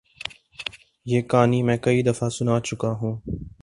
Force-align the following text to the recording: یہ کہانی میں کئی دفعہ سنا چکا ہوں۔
یہ 1.05 1.21
کہانی 1.21 1.61
میں 1.63 1.77
کئی 1.77 2.03
دفعہ 2.03 2.29
سنا 2.29 2.59
چکا 2.59 2.91
ہوں۔ 2.91 3.15